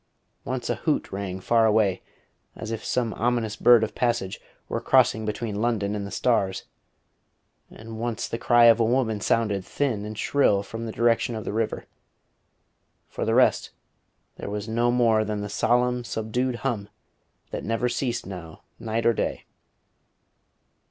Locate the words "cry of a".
8.39-8.83